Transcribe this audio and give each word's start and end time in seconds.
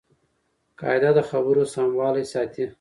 قاعده 0.79 1.09
د 1.17 1.19
خبرو 1.29 1.63
سموالی 1.73 2.25
ساتي. 2.33 2.63